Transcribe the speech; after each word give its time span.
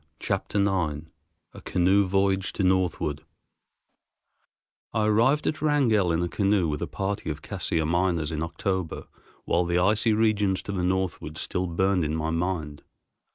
Chapter 0.19 0.57
IX 0.59 1.11
A 1.53 1.61
Canoe 1.61 2.07
Voyage 2.07 2.53
to 2.53 2.63
Northward 2.63 3.23
I 4.95 5.05
arrived 5.05 5.45
at 5.45 5.61
Wrangell 5.61 6.11
in 6.11 6.23
a 6.23 6.27
canoe 6.27 6.67
with 6.67 6.81
a 6.81 6.87
party 6.87 7.29
of 7.29 7.43
Cassiar 7.43 7.85
miners 7.85 8.31
in 8.31 8.41
October 8.41 9.05
while 9.45 9.63
the 9.65 9.77
icy 9.77 10.13
regions 10.13 10.63
to 10.63 10.71
the 10.71 10.81
northward 10.81 11.37
still 11.37 11.67
burned 11.67 12.03
in 12.03 12.15
my 12.15 12.31
mind. 12.31 12.81